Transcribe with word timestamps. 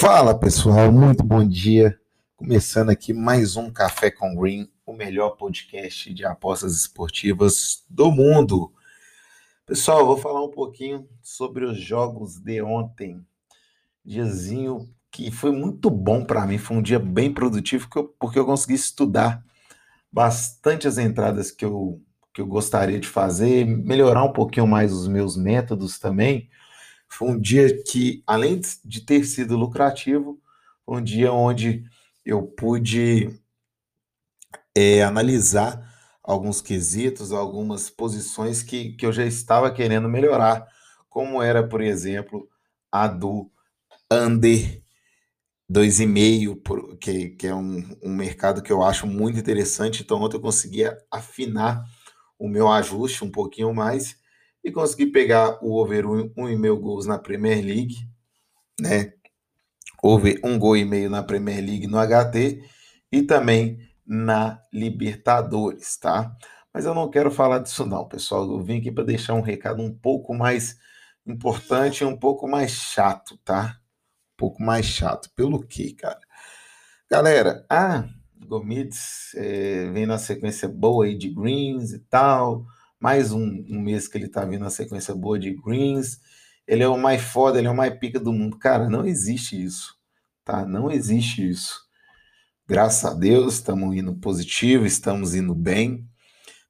Fala 0.00 0.32
pessoal, 0.32 0.92
muito 0.92 1.24
bom 1.24 1.44
dia. 1.44 1.98
Começando 2.36 2.88
aqui 2.88 3.12
mais 3.12 3.56
um 3.56 3.68
Café 3.68 4.12
com 4.12 4.32
Green, 4.36 4.70
o 4.86 4.92
melhor 4.92 5.30
podcast 5.30 6.14
de 6.14 6.24
apostas 6.24 6.76
esportivas 6.76 7.84
do 7.90 8.12
mundo. 8.12 8.72
Pessoal, 9.66 10.06
vou 10.06 10.16
falar 10.16 10.44
um 10.44 10.52
pouquinho 10.52 11.08
sobre 11.20 11.64
os 11.64 11.80
jogos 11.80 12.38
de 12.38 12.62
ontem. 12.62 13.26
Diazinho 14.04 14.88
que 15.10 15.32
foi 15.32 15.50
muito 15.50 15.90
bom 15.90 16.24
para 16.24 16.46
mim, 16.46 16.58
foi 16.58 16.76
um 16.76 16.82
dia 16.82 17.00
bem 17.00 17.34
produtivo 17.34 17.88
porque 18.20 18.38
eu 18.38 18.46
consegui 18.46 18.74
estudar 18.74 19.44
bastante 20.12 20.86
as 20.86 20.96
entradas 20.96 21.50
que 21.50 21.64
eu, 21.64 22.00
que 22.32 22.40
eu 22.40 22.46
gostaria 22.46 23.00
de 23.00 23.08
fazer, 23.08 23.66
melhorar 23.66 24.22
um 24.22 24.32
pouquinho 24.32 24.68
mais 24.68 24.92
os 24.92 25.08
meus 25.08 25.36
métodos 25.36 25.98
também 25.98 26.48
foi 27.08 27.28
um 27.28 27.40
dia 27.40 27.82
que, 27.84 28.22
além 28.26 28.60
de 28.84 29.00
ter 29.02 29.24
sido 29.24 29.56
lucrativo, 29.56 30.40
foi 30.84 30.98
um 30.98 31.02
dia 31.04 31.32
onde 31.32 31.84
eu 32.24 32.42
pude 32.42 33.30
é, 34.76 35.02
analisar 35.02 35.86
alguns 36.22 36.60
quesitos, 36.60 37.32
algumas 37.32 37.88
posições 37.90 38.62
que, 38.62 38.92
que 38.92 39.06
eu 39.06 39.12
já 39.12 39.24
estava 39.24 39.70
querendo 39.72 40.08
melhorar, 40.08 40.66
como 41.08 41.42
era, 41.42 41.66
por 41.66 41.80
exemplo, 41.80 42.48
a 42.92 43.06
do 43.08 43.50
under 44.12 44.82
2,5, 45.70 46.96
que, 46.98 47.30
que 47.30 47.46
é 47.46 47.54
um, 47.54 47.96
um 48.02 48.14
mercado 48.14 48.62
que 48.62 48.72
eu 48.72 48.82
acho 48.82 49.06
muito 49.06 49.38
interessante. 49.38 50.02
Então, 50.02 50.20
ontem 50.20 50.36
eu 50.36 50.40
conseguia 50.40 50.98
afinar 51.10 51.84
o 52.38 52.48
meu 52.48 52.68
ajuste 52.70 53.24
um 53.24 53.30
pouquinho 53.30 53.74
mais 53.74 54.16
e 54.68 54.72
consegui 54.72 55.06
pegar 55.06 55.58
o 55.62 55.74
over 55.74 56.04
1,5 56.04 56.80
gols 56.80 57.06
na 57.06 57.18
Premier 57.18 57.64
League, 57.64 57.96
né? 58.80 59.12
Over 60.02 60.40
um 60.44 60.58
gol 60.58 60.76
e 60.76 60.84
meio 60.84 61.10
na 61.10 61.22
Premier 61.22 61.64
League 61.64 61.86
no 61.86 61.98
HT 61.98 62.62
e 63.10 63.22
também 63.22 63.78
na 64.06 64.60
Libertadores, 64.72 65.96
tá? 65.96 66.36
Mas 66.72 66.84
eu 66.84 66.94
não 66.94 67.10
quero 67.10 67.30
falar 67.30 67.58
disso 67.58 67.84
não, 67.84 68.06
pessoal. 68.06 68.44
Eu 68.48 68.62
vim 68.62 68.78
aqui 68.78 68.92
para 68.92 69.04
deixar 69.04 69.34
um 69.34 69.40
recado 69.40 69.82
um 69.82 69.92
pouco 69.92 70.34
mais 70.34 70.78
importante 71.26 72.02
e 72.02 72.06
um 72.06 72.16
pouco 72.16 72.46
mais 72.46 72.70
chato, 72.70 73.36
tá? 73.44 73.78
Um 74.34 74.36
pouco 74.36 74.62
mais 74.62 74.86
chato. 74.86 75.30
Pelo 75.34 75.66
quê, 75.66 75.94
cara? 75.98 76.20
Galera, 77.10 77.66
a 77.68 78.04
Gomides 78.46 79.34
é, 79.34 79.90
vem 79.90 80.06
na 80.06 80.18
sequência 80.18 80.68
boa 80.68 81.06
aí 81.06 81.16
de 81.16 81.28
greens 81.30 81.92
e 81.92 81.98
tal 81.98 82.66
mais 83.00 83.32
um, 83.32 83.64
um 83.68 83.80
mês 83.80 84.08
que 84.08 84.18
ele 84.18 84.28
tá 84.28 84.44
vindo 84.44 84.62
na 84.62 84.70
sequência 84.70 85.14
boa 85.14 85.38
de 85.38 85.54
greens. 85.54 86.18
Ele 86.66 86.82
é 86.82 86.88
o 86.88 86.98
mais 86.98 87.22
foda, 87.22 87.58
ele 87.58 87.68
é 87.68 87.70
o 87.70 87.76
mais 87.76 87.96
pica 87.98 88.18
do 88.18 88.32
mundo. 88.32 88.58
Cara, 88.58 88.88
não 88.88 89.06
existe 89.06 89.62
isso, 89.62 89.94
tá? 90.44 90.66
Não 90.66 90.90
existe 90.90 91.48
isso. 91.48 91.80
Graças 92.66 93.04
a 93.04 93.14
Deus, 93.14 93.54
estamos 93.54 93.96
indo 93.96 94.14
positivo, 94.16 94.84
estamos 94.84 95.34
indo 95.34 95.54
bem. 95.54 96.06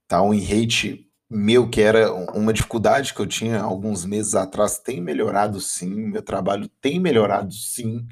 Tá 0.07 0.23
um 0.23 0.39
rate 0.39 1.09
meu 1.31 1.69
que 1.69 1.81
era 1.81 2.13
uma 2.13 2.53
dificuldade 2.53 3.13
que 3.13 3.21
eu 3.21 3.27
tinha 3.27 3.61
alguns 3.61 4.05
meses 4.07 4.35
atrás 4.35 4.79
tem 4.79 5.01
melhorado 5.01 5.61
sim, 5.61 6.07
meu 6.07 6.23
trabalho 6.23 6.69
tem 6.81 6.99
melhorado 7.01 7.53
sim. 7.53 8.07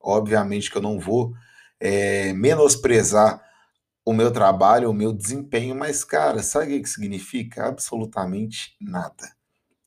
Obviamente 0.00 0.70
que 0.70 0.78
eu 0.78 0.82
não 0.82 0.98
vou 0.98 1.32
é, 1.80 2.32
menosprezar 2.32 3.42
o 4.06 4.12
meu 4.12 4.30
trabalho, 4.30 4.88
o 4.88 4.94
meu 4.94 5.12
desempenho, 5.12 5.74
mas, 5.74 6.04
cara, 6.04 6.40
sabe 6.40 6.76
o 6.78 6.82
que 6.82 6.88
significa? 6.88 7.66
Absolutamente 7.66 8.76
nada, 8.80 9.32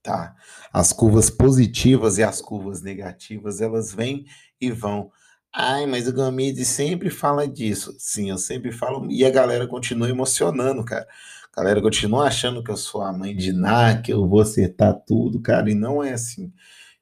tá? 0.04 0.36
As 0.74 0.92
curvas 0.92 1.30
positivas 1.30 2.18
e 2.18 2.24
as 2.24 2.42
curvas 2.42 2.82
negativas, 2.82 3.62
elas 3.62 3.94
vêm 3.94 4.26
e 4.60 4.70
vão. 4.70 5.10
Ai, 5.56 5.86
mas 5.86 6.06
o 6.06 6.14
Gamide 6.14 6.66
sempre 6.66 7.10
fala 7.10 7.48
disso. 7.48 7.96
Sim, 7.98 8.30
eu 8.30 8.38
sempre 8.38 8.74
falo, 8.74 9.10
e 9.10 9.24
a 9.26 9.32
galera 9.32 9.66
continua 9.66 10.10
emocionando, 10.10 10.84
cara. 10.84 11.08
A 11.54 11.62
galera 11.62 11.82
continua 11.82 12.28
achando 12.28 12.62
que 12.62 12.72
eu 12.72 12.78
sou 12.78 13.02
a 13.02 13.14
mãe 13.14 13.34
de 13.34 13.54
Ná, 13.54 14.02
que 14.02 14.12
eu 14.12 14.28
vou 14.28 14.42
acertar 14.42 14.94
tudo, 15.08 15.42
cara, 15.42 15.72
e 15.72 15.76
não 15.76 16.04
é 16.04 16.12
assim. 16.12 16.52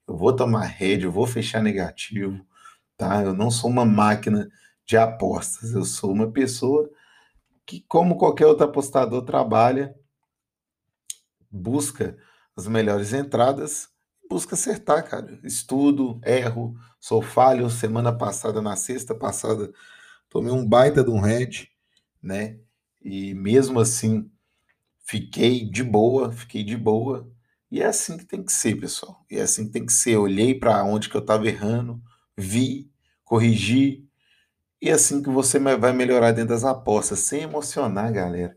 Eu 0.07 0.15
vou 0.15 0.35
tomar 0.35 0.65
rede, 0.65 1.05
eu 1.05 1.11
vou 1.11 1.25
fechar 1.25 1.63
negativo, 1.63 2.45
tá? 2.95 3.23
Eu 3.23 3.33
não 3.33 3.49
sou 3.51 3.69
uma 3.71 3.85
máquina 3.85 4.49
de 4.85 4.97
apostas, 4.97 5.73
eu 5.73 5.83
sou 5.83 6.11
uma 6.11 6.31
pessoa 6.31 6.89
que, 7.67 7.81
como 7.81 8.17
qualquer 8.17 8.47
outro 8.47 8.63
apostador, 8.63 9.23
trabalha, 9.23 9.93
busca 11.51 12.17
as 12.55 12.65
melhores 12.65 13.13
entradas, 13.13 13.89
busca 14.29 14.55
acertar, 14.55 15.07
cara. 15.07 15.37
Estudo, 15.43 16.19
erro, 16.23 16.75
sou 16.99 17.21
falho. 17.21 17.69
Semana 17.69 18.17
passada, 18.17 18.61
na 18.61 18.77
sexta 18.77 19.13
passada, 19.13 19.71
tomei 20.29 20.51
um 20.51 20.65
baita 20.65 21.03
de 21.03 21.09
um 21.11 21.19
head, 21.19 21.69
né? 22.23 22.57
E 23.01 23.33
mesmo 23.33 23.81
assim, 23.81 24.31
fiquei 25.05 25.69
de 25.69 25.83
boa, 25.83 26.31
fiquei 26.31 26.63
de 26.63 26.77
boa. 26.77 27.29
E 27.69 27.81
é 27.81 27.85
assim 27.85 28.17
que 28.17 28.25
tem 28.25 28.43
que 28.43 28.53
ser, 28.53 28.79
pessoal. 28.79 29.25
E 29.29 29.37
é 29.37 29.41
assim 29.41 29.65
que 29.65 29.73
tem 29.73 29.85
que 29.85 29.93
ser. 29.93 30.15
Olhei 30.15 30.57
para 30.57 30.83
onde 30.85 31.09
que 31.09 31.17
eu 31.17 31.21
estava 31.21 31.45
errando, 31.45 32.01
vi, 32.37 32.89
corrigi, 33.25 34.06
e 34.81 34.91
assim 34.91 35.21
que 35.21 35.29
você 35.29 35.59
vai 35.59 35.91
melhorar 35.93 36.31
dentro 36.31 36.49
das 36.49 36.63
apostas, 36.63 37.19
sem 37.19 37.43
emocionar, 37.43 38.11
galera. 38.11 38.55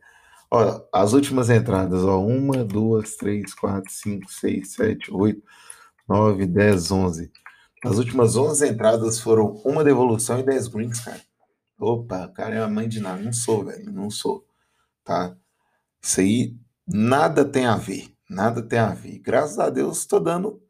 Ó, 0.50 0.82
as 0.92 1.12
últimas 1.12 1.48
entradas, 1.48 2.02
ó, 2.04 2.20
uma, 2.20 2.64
duas, 2.64 3.16
três, 3.16 3.54
quatro, 3.54 3.90
cinco, 3.92 4.30
seis, 4.30 4.72
sete, 4.74 5.12
oito, 5.12 5.42
nove, 6.08 6.46
dez, 6.46 6.90
onze. 6.90 7.30
As 7.84 7.98
últimas 7.98 8.36
onze 8.36 8.68
entradas 8.68 9.20
foram 9.20 9.54
uma 9.64 9.84
devolução 9.84 10.38
e 10.40 10.42
dez 10.42 10.68
greens, 10.68 11.00
cara. 11.00 11.20
Opa, 11.78 12.28
cara 12.28 12.56
é 12.56 12.62
a 12.62 12.68
mãe 12.68 12.88
de 12.88 13.00
nada. 13.00 13.22
Não 13.22 13.32
sou, 13.32 13.64
velho, 13.64 13.90
não 13.92 14.10
sou, 14.10 14.44
tá? 15.04 15.34
Isso 16.02 16.20
aí 16.20 16.56
nada 16.86 17.44
tem 17.44 17.66
a 17.66 17.76
ver, 17.76 18.12
nada 18.28 18.60
tem 18.62 18.78
a 18.78 18.92
ver. 18.92 19.18
Graças 19.20 19.58
a 19.58 19.70
Deus 19.70 20.00
estou 20.00 20.20
dando, 20.20 20.60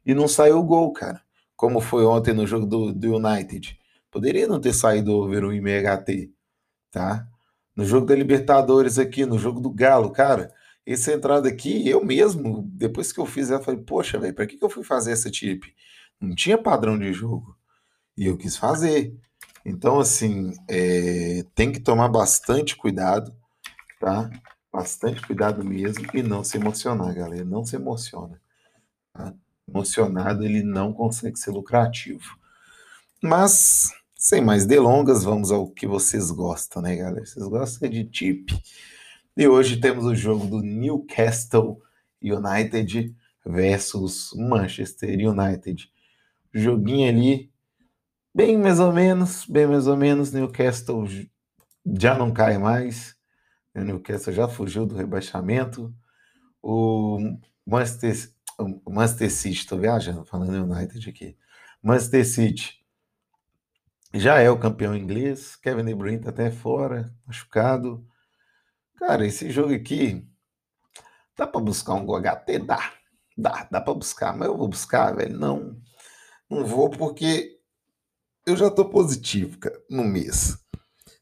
e 0.06 0.14
não 0.14 0.28
saiu 0.28 0.60
o 0.60 0.64
gol, 0.64 0.92
cara, 0.92 1.22
como 1.56 1.80
foi 1.80 2.06
ontem 2.06 2.34
no 2.34 2.46
jogo 2.46 2.66
do, 2.66 2.94
do 2.94 3.16
United. 3.16 3.80
Poderia 4.12 4.48
não 4.48 4.60
ter 4.60 4.74
saído 4.74 5.14
over 5.14 5.46
o 5.46 5.54
IMHT, 5.54 6.30
tá? 6.92 7.26
No 7.76 7.86
jogo 7.86 8.08
da 8.08 8.16
Libertadores 8.16 9.00
aqui, 9.00 9.26
no 9.26 9.40
jogo 9.40 9.62
do 9.62 9.70
Galo, 9.70 10.12
cara, 10.12 10.52
essa 10.86 11.14
entrada 11.14 11.48
aqui, 11.48 11.88
eu 11.88 12.04
mesmo, 12.04 12.64
depois 12.74 13.12
que 13.12 13.20
eu 13.20 13.26
fiz, 13.26 13.50
eu 13.50 13.62
falei, 13.62 13.80
poxa, 13.82 14.18
velho, 14.18 14.34
para 14.34 14.48
que, 14.48 14.58
que 14.58 14.64
eu 14.64 14.70
fui 14.70 14.84
fazer 14.84 15.12
essa 15.12 15.30
tip? 15.30 15.64
Não 16.20 16.36
tinha 16.36 16.58
padrão 16.58 16.98
de 16.98 17.14
jogo. 17.14 17.58
E 18.18 18.26
eu 18.26 18.38
quis 18.38 18.58
fazer. 18.58 19.16
Então, 19.66 20.00
assim, 20.00 20.54
é, 20.68 21.44
tem 21.56 21.72
que 21.72 21.80
tomar 21.80 22.10
bastante 22.10 22.76
cuidado, 22.76 23.34
tá? 24.00 24.30
Bastante 24.72 25.22
cuidado 25.26 25.64
mesmo 25.64 26.06
e 26.14 26.22
não 26.22 26.44
se 26.44 26.58
emocionar, 26.58 27.14
galera. 27.14 27.46
Não 27.46 27.66
se 27.66 27.76
emociona. 27.76 28.42
Tá? 29.14 29.34
Emocionado, 29.68 30.44
ele 30.44 30.64
não 30.64 30.92
consegue 30.92 31.38
ser 31.38 31.52
lucrativo. 31.52 32.38
Mas, 33.22 33.92
sem 34.16 34.42
mais 34.42 34.66
delongas, 34.66 35.24
vamos 35.24 35.52
ao 35.52 35.70
que 35.70 35.88
vocês 35.88 36.32
gostam, 36.32 36.82
né, 36.82 36.96
galera? 36.96 37.26
Vocês 37.26 37.46
gostam 37.48 37.90
de 37.90 38.04
tip. 38.06 38.50
E 39.40 39.48
hoje 39.48 39.80
temos 39.80 40.04
o 40.04 40.14
jogo 40.14 40.46
do 40.46 40.62
Newcastle 40.62 41.82
United 42.22 43.16
versus 43.46 44.34
Manchester 44.36 45.18
United. 45.18 45.90
Joguinho 46.54 47.08
ali, 47.08 47.50
bem 48.36 48.58
mais 48.58 48.82
ou 48.82 48.92
menos, 48.92 49.46
bem 49.46 49.66
mais 49.66 49.88
ou 49.88 49.96
menos. 49.96 50.34
Newcastle 50.34 51.08
já 51.98 52.18
não 52.18 52.34
cai 52.34 52.58
mais. 52.58 53.16
O 53.74 53.80
Newcastle 53.80 54.34
já 54.34 54.46
fugiu 54.46 54.86
do 54.86 54.98
rebaixamento. 54.98 55.96
O 56.62 57.18
Manchester, 57.66 58.34
o 58.58 58.92
Manchester 58.92 59.32
City, 59.32 59.60
estou 59.60 59.80
viajando, 59.80 60.26
falando 60.26 60.70
United 60.70 61.10
aqui. 61.10 61.38
Manchester 61.82 62.28
City 62.28 62.86
já 64.14 64.38
é 64.40 64.50
o 64.50 64.60
campeão 64.60 64.94
inglês. 64.94 65.56
Kevin 65.56 65.86
De 65.86 65.96
Bruyne 65.96 66.18
está 66.18 66.30
até 66.30 66.52
fora, 66.52 67.16
machucado. 67.26 68.06
Cara, 69.00 69.26
esse 69.26 69.50
jogo 69.50 69.74
aqui 69.74 70.28
dá 71.38 71.48
para 71.48 71.62
buscar 71.62 71.94
um 71.94 72.06
GoHT? 72.06 72.60
Dá. 72.60 72.94
Dá, 73.38 73.66
dá 73.72 73.80
para 73.80 73.94
buscar, 73.94 74.36
mas 74.36 74.50
eu 74.50 74.58
vou 74.58 74.68
buscar, 74.68 75.16
velho. 75.16 75.40
Não, 75.40 75.82
não 76.50 76.66
vou 76.66 76.90
porque 76.90 77.58
eu 78.46 78.58
já 78.58 78.70
tô 78.70 78.84
positivo, 78.90 79.58
cara, 79.58 79.82
no 79.90 80.04
mês. 80.04 80.58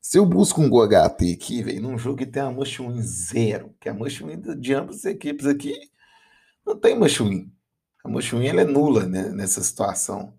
Se 0.02 0.18
eu 0.18 0.26
busco 0.26 0.60
um 0.60 0.70
GOHT 0.70 1.32
aqui, 1.32 1.62
velho, 1.62 1.82
num 1.84 2.00
jogo 2.00 2.18
que 2.18 2.26
tem 2.26 2.42
a 2.42 2.50
must 2.50 2.82
win 2.82 3.00
zero, 3.04 3.76
que 3.80 3.90
a 3.90 3.94
must 3.94 4.24
win 4.24 4.42
de 4.60 4.74
ambas 4.74 4.98
as 4.98 5.06
equipes 5.06 5.46
aqui 5.46 5.76
não 6.66 6.80
tem 6.80 6.98
must 6.98 7.22
win. 7.22 7.54
A 8.04 8.10
must 8.10 8.34
win 8.34 8.48
ela 8.48 8.62
é 8.62 8.66
nula 8.66 9.06
né, 9.06 9.30
nessa 9.30 9.62
situação, 9.62 10.34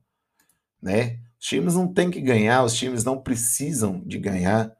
né? 0.82 1.20
Os 1.40 1.46
times 1.46 1.74
não 1.76 1.92
têm 1.94 2.10
que 2.10 2.20
ganhar, 2.20 2.64
os 2.64 2.74
times 2.74 3.04
não 3.04 3.22
precisam 3.22 4.02
de 4.04 4.18
ganhar, 4.18 4.76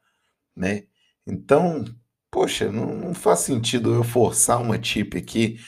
né? 0.53 0.83
Então, 1.25 1.85
poxa, 2.31 2.71
não, 2.71 2.95
não 2.95 3.13
faz 3.13 3.39
sentido 3.39 3.93
eu 3.93 4.03
forçar 4.03 4.61
uma 4.61 4.77
tip 4.77 5.15
aqui. 5.17 5.59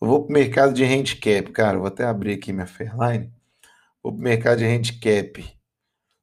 Eu 0.00 0.08
vou 0.08 0.24
pro 0.24 0.32
mercado 0.32 0.72
de 0.72 0.84
handicap, 0.84 1.50
cara. 1.52 1.78
Vou 1.78 1.86
até 1.86 2.04
abrir 2.04 2.34
aqui 2.34 2.52
minha 2.52 2.66
Fairline. 2.66 3.32
Vou 4.02 4.12
pro 4.12 4.22
mercado 4.22 4.58
de 4.58 4.64
handicap. 4.64 5.44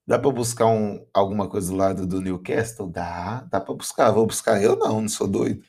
Dá 0.05 0.17
para 0.17 0.31
buscar 0.31 0.67
um, 0.67 1.05
alguma 1.13 1.49
coisa 1.49 1.69
do 1.69 1.77
lado 1.77 2.07
do 2.07 2.21
Newcastle? 2.21 2.89
Dá, 2.89 3.41
dá 3.51 3.59
para 3.59 3.75
buscar. 3.75 4.11
Vou 4.11 4.25
buscar 4.25 4.61
eu 4.61 4.75
não, 4.77 5.01
não 5.01 5.09
sou 5.09 5.27
doido. 5.27 5.63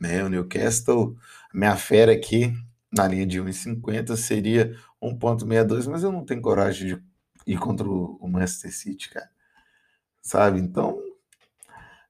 Né? 0.00 0.22
O 0.24 0.28
Newcastle, 0.28 1.16
minha 1.54 1.76
fera 1.76 2.12
aqui 2.12 2.52
na 2.92 3.06
linha 3.06 3.26
de 3.26 3.40
1,50 3.40 4.16
seria 4.16 4.76
1,62, 5.02 5.86
mas 5.88 6.02
eu 6.02 6.10
não 6.10 6.24
tenho 6.24 6.42
coragem 6.42 6.88
de 6.88 7.02
ir 7.46 7.58
contra 7.58 7.88
o 7.88 8.28
Manchester 8.28 8.74
City, 8.74 9.10
cara. 9.10 9.30
Sabe? 10.20 10.60
Então, 10.60 10.98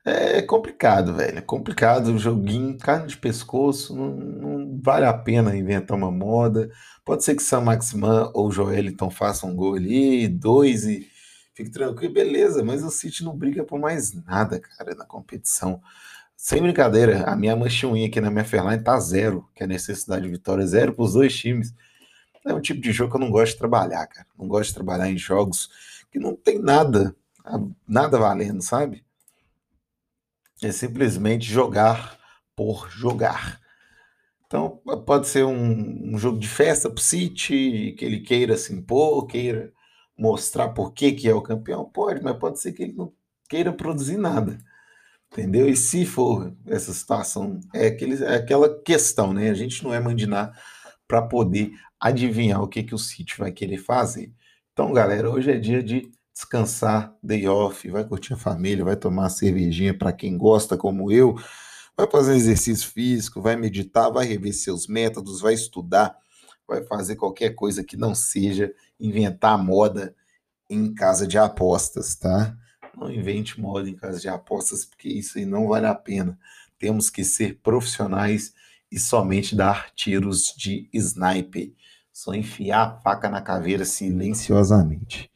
é 0.05 0.43
complicado, 0.43 1.15
velho. 1.15 1.39
É 1.39 1.43
complicado 1.43 2.09
o 2.09 2.19
joguinho, 2.19 2.79
carne 2.79 3.07
de 3.09 3.17
pescoço, 3.17 3.95
não, 3.95 4.11
não, 4.11 4.81
vale 4.83 5.05
a 5.07 5.13
pena 5.13 5.57
inventar 5.57 5.97
uma 5.97 6.11
moda. 6.11 6.71
Pode 7.05 7.25
ser 7.25 7.35
que 7.35 7.43
Sam 7.43 7.63
Maximan 7.63 8.31
ou 8.35 8.51
Joeliton 8.51 9.11
façam 9.11 9.51
um 9.51 9.57
gol 9.57 9.75
ali, 9.75 10.29
dois 10.29 10.85
e 10.85 11.07
fique 11.55 11.71
tranquilo, 11.71 12.15
beleza, 12.15 12.65
mas 12.65 12.83
o 12.83 12.91
City 12.91 13.25
não 13.25 13.37
briga 13.37 13.65
por 13.65 13.79
mais 13.79 14.13
nada, 14.25 14.59
cara, 14.61 14.95
na 14.95 15.05
competição. 15.05 15.83
Sem 16.37 16.63
brincadeira, 16.63 17.25
a 17.25 17.37
minha 17.37 17.55
manchinha 17.55 18.07
aqui 18.07 18.21
na 18.21 18.31
minha 18.31 18.45
Fairline 18.45 18.83
tá 18.83 18.99
zero, 18.99 19.47
que 19.55 19.63
é 19.63 19.67
a 19.67 19.69
necessidade 19.69 20.23
de 20.23 20.31
vitória, 20.31 20.67
zero 20.67 20.95
para 20.95 21.05
os 21.05 21.13
dois 21.13 21.37
times. 21.37 21.75
É 22.47 22.55
um 22.55 22.61
tipo 22.61 22.81
de 22.81 22.93
jogo 22.93 23.11
que 23.11 23.17
eu 23.17 23.21
não 23.21 23.31
gosto 23.31 23.53
de 23.53 23.59
trabalhar, 23.59 24.07
cara. 24.07 24.27
Não 24.39 24.49
gosto 24.49 24.69
de 24.69 24.75
trabalhar 24.75 25.11
em 25.11 25.19
jogos 25.19 25.69
que 26.11 26.19
não 26.19 26.35
tem 26.35 26.59
nada, 26.59 27.15
nada 27.87 28.19
valendo, 28.19 28.63
sabe? 28.63 29.05
É 30.63 30.71
simplesmente 30.73 31.45
jogar 31.45 32.19
por 32.55 32.91
jogar. 32.91 33.61
Então, 34.47 34.83
pode 35.07 35.29
ser 35.29 35.45
um, 35.45 36.15
um 36.15 36.19
jogo 36.19 36.39
de 36.39 36.49
festa 36.49 36.91
para 36.91 36.99
o 36.99 37.03
City, 37.03 37.95
que 37.97 38.05
ele 38.05 38.21
queira 38.21 38.57
se 38.57 38.75
impor, 38.75 39.27
queira 39.27 39.73
mostrar 40.19 40.71
por 40.71 40.93
que, 40.93 41.13
que 41.13 41.29
é 41.29 41.35
o 41.35 41.41
campeão, 41.41 41.85
pode, 41.85 42.23
mas 42.23 42.37
pode 42.37 42.61
ser 42.61 42.73
que 42.73 42.83
ele 42.83 42.93
não 42.93 43.13
queira 43.49 43.73
produzir 43.73 44.19
nada. 44.19 44.59
Entendeu? 45.33 45.69
E 45.69 45.77
se 45.77 46.05
for 46.05 46.53
essa 46.67 46.93
situação, 46.93 47.61
é, 47.73 47.87
aquele, 47.87 48.23
é 48.25 48.35
aquela 48.35 48.83
questão, 48.83 49.33
né? 49.33 49.49
A 49.49 49.55
gente 49.55 49.83
não 49.85 49.95
é 49.95 50.01
mandinar 50.01 50.53
para 51.07 51.23
poder 51.23 51.73
adivinhar 51.99 52.63
o 52.63 52.69
que, 52.69 52.83
que 52.83 52.95
o 52.95 52.99
City 52.99 53.39
vai 53.39 53.53
querer 53.53 53.79
fazer. 53.79 54.33
Então, 54.73 54.93
galera, 54.93 55.31
hoje 55.31 55.53
é 55.53 55.59
dia 55.59 55.83
de 55.83 56.11
descansar, 56.33 57.15
day 57.23 57.47
off, 57.49 57.89
vai 57.91 58.05
curtir 58.05 58.35
a 58.35 58.37
família, 58.37 58.85
vai 58.85 58.97
tomar 58.97 59.23
uma 59.23 59.31
cervejinha 59.31 59.97
para 59.97 60.13
quem 60.13 60.37
gosta, 60.37 60.77
como 60.77 61.11
eu, 61.11 61.37
vai 61.97 62.09
fazer 62.11 62.35
exercício 62.35 62.89
físico, 62.91 63.41
vai 63.43 63.57
meditar, 63.57 64.11
vai 64.11 64.27
rever 64.27 64.55
seus 64.55 64.87
métodos, 64.87 65.41
vai 65.41 65.55
estudar, 65.55 66.17
vai 66.67 66.83
fazer 66.85 67.17
qualquer 67.17 67.51
coisa 67.51 67.85
que 67.85 67.97
não 67.97 68.15
seja 68.15 68.73
inventar 68.99 69.63
moda 69.63 70.15
em 70.69 70.95
casa 70.95 71.27
de 71.27 71.37
apostas, 71.37 72.15
tá? 72.15 72.57
Não 72.97 73.11
invente 73.11 73.61
moda 73.61 73.89
em 73.89 73.95
casa 73.95 74.21
de 74.21 74.29
apostas, 74.29 74.85
porque 74.85 75.09
isso 75.09 75.39
aí 75.39 75.45
não 75.45 75.67
vale 75.69 75.87
a 75.87 75.95
pena. 75.95 76.39
Temos 76.79 77.11
que 77.11 77.25
ser 77.25 77.59
profissionais 77.63 78.55
e 78.91 78.99
somente 78.99 79.55
dar 79.55 79.91
tiros 79.95 80.55
de 80.57 80.89
sniper. 80.93 81.73
Só 82.13 82.35
enfiar 82.35 82.83
a 82.83 83.01
faca 83.01 83.29
na 83.29 83.41
caveira 83.41 83.85
silenciosamente. 83.85 85.31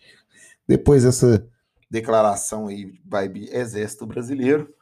Depois 0.67 1.05
dessa 1.05 1.47
declaração 1.91 2.69
aí, 2.69 2.93
vibe 3.05 3.49
Exército 3.53 4.07
Brasileiro, 4.07 4.73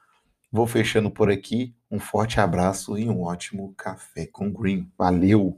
vou 0.50 0.67
fechando 0.67 1.11
por 1.11 1.31
aqui. 1.31 1.75
Um 1.90 1.99
forte 1.99 2.40
abraço 2.40 2.96
e 2.96 3.08
um 3.08 3.23
ótimo 3.23 3.75
café 3.76 4.26
com 4.26 4.52
Green. 4.52 4.90
Valeu! 4.96 5.50